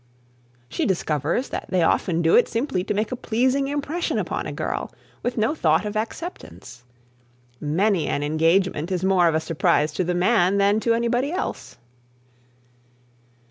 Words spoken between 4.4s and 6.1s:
a girl, with no thought of